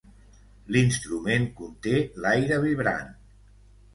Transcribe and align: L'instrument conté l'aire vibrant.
L'instrument 0.75 1.45
conté 1.59 1.93
l'aire 2.17 2.59
vibrant. 2.63 3.13